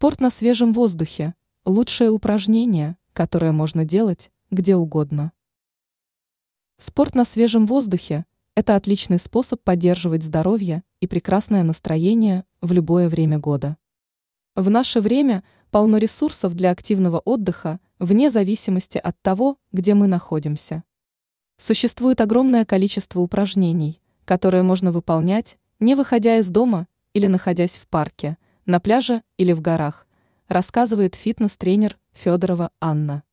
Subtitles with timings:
[0.00, 1.34] Спорт на свежем воздухе–
[1.66, 5.32] лучшее упражнение, которое можно делать где угодно.
[6.78, 8.24] Спорт на свежем воздухе–
[8.56, 13.76] это отличный способ поддерживать здоровье и прекрасное настроение в любое время года.
[14.56, 20.82] В наше время полно ресурсов для активного отдыха вне зависимости от того, где мы находимся.
[21.58, 28.38] Существует огромное количество упражнений, которые можно выполнять, не выходя из дома или находясь в парке,
[28.70, 30.06] на пляже или в горах,
[30.46, 33.24] рассказывает фитнес-тренер Федорова Анна.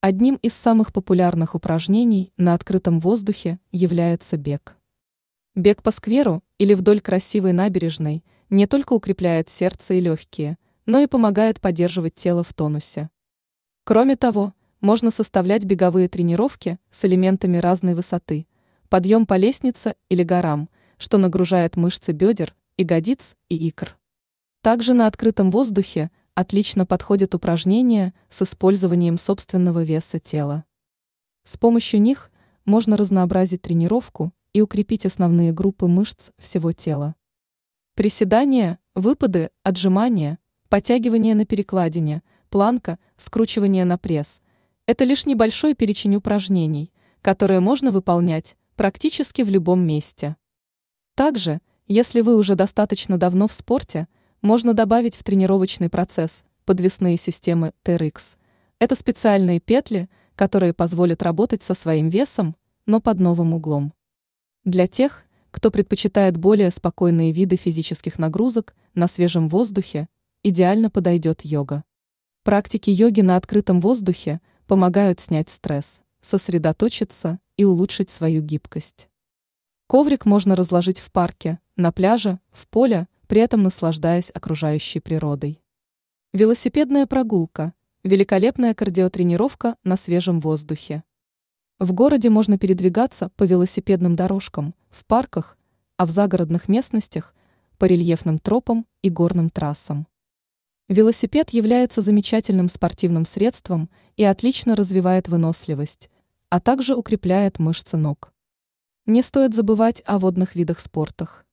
[0.00, 4.76] Одним из самых популярных упражнений на открытом воздухе является бег.
[5.56, 10.56] Бег по скверу или вдоль красивой набережной не только укрепляет сердце и легкие,
[10.86, 13.10] но и помогает поддерживать тело в тонусе.
[13.82, 18.46] Кроме того, можно составлять беговые тренировки с элементами разной высоты,
[18.88, 23.96] подъем по лестнице или горам, что нагружает мышцы бедер, ягодиц и икр.
[24.62, 30.64] Также на открытом воздухе отлично подходят упражнения с использованием собственного веса тела.
[31.44, 32.30] С помощью них
[32.66, 37.14] можно разнообразить тренировку и укрепить основные группы мышц всего тела.
[37.94, 40.38] Приседания, выпады, отжимания,
[40.68, 44.42] подтягивания на перекладине, планка, скручивание на пресс–
[44.86, 50.36] это лишь небольшой перечень упражнений, которые можно выполнять практически в любом месте.
[51.14, 54.06] Также, если вы уже достаточно давно в спорте–
[54.42, 58.36] можно добавить в тренировочный процесс подвесные системы TRX.
[58.78, 63.92] Это специальные петли, которые позволят работать со своим весом, но под новым углом.
[64.64, 70.08] Для тех, кто предпочитает более спокойные виды физических нагрузок на свежем воздухе,
[70.42, 71.84] идеально подойдет йога.
[72.42, 79.08] Практики йоги на открытом воздухе помогают снять стресс, сосредоточиться и улучшить свою гибкость.
[79.86, 85.62] Коврик можно разложить в парке, на пляже, в поле, при этом наслаждаясь окружающей природой.
[86.32, 91.04] Велосипедная прогулка– великолепная кардиотренировка на свежем воздухе.
[91.78, 95.56] В городе можно передвигаться по велосипедным дорожкам, в парках,
[95.96, 97.32] а в загородных местностях–
[97.78, 100.08] по рельефным тропам и горным трассам.
[100.88, 106.10] Велосипед является замечательным спортивным средством и отлично развивает выносливость,
[106.48, 108.32] а также укрепляет мышцы ног.
[109.06, 111.46] Не стоит забывать о водных видах спортах.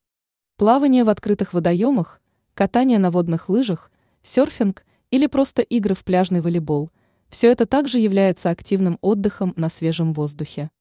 [0.58, 2.20] Плавание в открытых водоемах,
[2.54, 3.92] катание на водных лыжах,
[4.24, 6.90] серфинг или просто игры в пляжный волейбол–
[7.28, 10.72] все это также является активным отдыхом на свежем воздухе.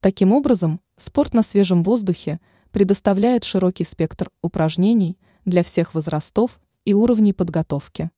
[0.00, 2.38] Таким образом, спорт на свежем воздухе
[2.70, 8.12] предоставляет широкий спектр упражнений для всех возрастов и уровней подготовки.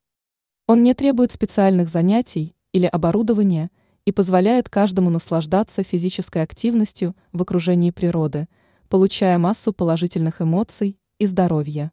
[0.66, 3.70] Он не требует специальных занятий или оборудования
[4.04, 8.46] и позволяет каждому наслаждаться физической активностью в окружении природы–
[8.92, 11.92] получая массу положительных эмоций и здоровья.